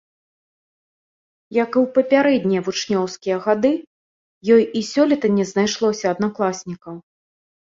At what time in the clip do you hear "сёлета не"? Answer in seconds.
4.91-5.45